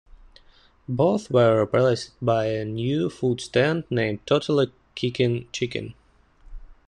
[0.89, 5.93] Both were replaced with a new food stand named Totally Kickin' Chicken.